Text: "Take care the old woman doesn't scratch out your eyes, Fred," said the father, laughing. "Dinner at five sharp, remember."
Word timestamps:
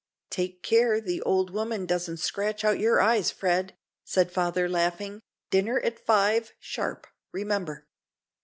"Take 0.31 0.63
care 0.63 0.99
the 0.99 1.21
old 1.21 1.51
woman 1.51 1.85
doesn't 1.85 2.17
scratch 2.17 2.63
out 2.65 2.79
your 2.79 2.99
eyes, 2.99 3.29
Fred," 3.29 3.77
said 4.03 4.29
the 4.29 4.33
father, 4.33 4.67
laughing. 4.67 5.21
"Dinner 5.51 5.79
at 5.79 5.99
five 6.03 6.53
sharp, 6.59 7.05
remember." 7.31 7.85